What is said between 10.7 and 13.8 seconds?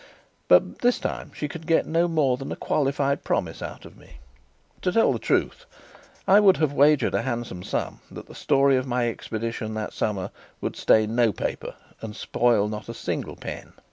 stain no paper and spoil not a single pen.